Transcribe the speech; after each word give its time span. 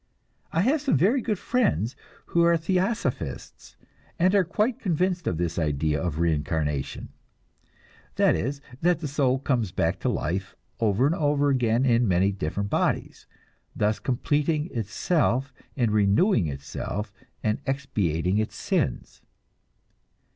I 0.51 0.61
have 0.61 0.81
some 0.81 0.97
very 0.97 1.21
good 1.21 1.37
friends 1.37 1.95
who 2.25 2.43
are 2.43 2.57
Theosophists, 2.57 3.77
and 4.17 4.33
are 4.33 4.43
quite 4.43 4.79
convinced 4.79 5.27
of 5.27 5.37
this 5.37 5.59
idea 5.59 6.01
of 6.01 6.17
reincarnation; 6.17 7.09
that 8.15 8.33
is, 8.33 8.61
that 8.81 8.97
the 8.99 9.07
soul 9.07 9.37
comes 9.37 9.71
back 9.71 9.97
into 9.97 10.09
life 10.09 10.55
over 10.79 11.05
and 11.05 11.13
over 11.13 11.49
again 11.49 11.85
in 11.85 12.07
many 12.07 12.31
different 12.31 12.71
bodies, 12.71 13.27
thus 13.75 13.99
completing 13.99 14.75
itself 14.75 15.53
and 15.77 15.91
renewing 15.91 16.47
itself 16.47 17.13
and 17.43 17.61
expiating 17.67 18.39
its 18.39 18.55
sins. 18.55 19.21